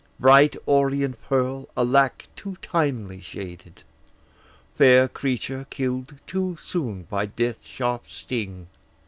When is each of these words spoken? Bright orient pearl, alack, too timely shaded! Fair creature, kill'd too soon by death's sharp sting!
Bright 0.19 0.55
orient 0.65 1.21
pearl, 1.29 1.69
alack, 1.77 2.27
too 2.35 2.57
timely 2.63 3.19
shaded! 3.19 3.83
Fair 4.75 5.07
creature, 5.07 5.67
kill'd 5.69 6.15
too 6.25 6.57
soon 6.59 7.03
by 7.03 7.27
death's 7.27 7.67
sharp 7.67 8.09
sting! 8.09 8.65